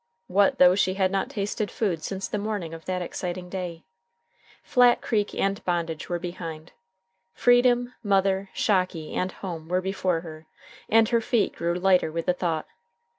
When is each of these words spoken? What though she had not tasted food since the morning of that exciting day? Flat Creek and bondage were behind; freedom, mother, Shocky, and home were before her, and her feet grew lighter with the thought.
What 0.25 0.57
though 0.57 0.73
she 0.73 0.95
had 0.95 1.11
not 1.11 1.29
tasted 1.29 1.69
food 1.69 2.01
since 2.03 2.27
the 2.27 2.39
morning 2.39 2.73
of 2.73 2.85
that 2.85 3.03
exciting 3.03 3.49
day? 3.51 3.83
Flat 4.63 4.99
Creek 4.99 5.35
and 5.35 5.63
bondage 5.63 6.09
were 6.09 6.17
behind; 6.17 6.71
freedom, 7.35 7.93
mother, 8.01 8.49
Shocky, 8.51 9.13
and 9.13 9.31
home 9.31 9.67
were 9.67 9.79
before 9.79 10.21
her, 10.21 10.47
and 10.89 11.07
her 11.09 11.21
feet 11.21 11.53
grew 11.53 11.75
lighter 11.75 12.11
with 12.11 12.25
the 12.25 12.33
thought. 12.33 12.65